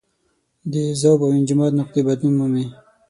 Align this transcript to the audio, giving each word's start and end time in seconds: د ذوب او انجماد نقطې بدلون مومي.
د 0.71 0.73
ذوب 1.01 1.19
او 1.25 1.31
انجماد 1.39 1.71
نقطې 1.79 2.01
بدلون 2.07 2.33
مومي. 2.39 2.65